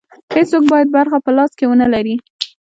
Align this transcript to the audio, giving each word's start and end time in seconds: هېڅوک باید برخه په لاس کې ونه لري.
هېڅوک 0.33 0.63
باید 0.71 0.87
برخه 0.97 1.17
په 1.25 1.31
لاس 1.37 1.51
کې 1.57 1.65
ونه 1.67 1.87
لري. 1.93 2.15